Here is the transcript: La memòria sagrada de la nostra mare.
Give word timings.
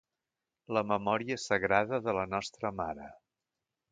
La 0.77 0.81
memòria 0.91 1.37
sagrada 1.43 2.01
de 2.07 2.17
la 2.21 2.25
nostra 2.33 2.75
mare. 2.81 3.13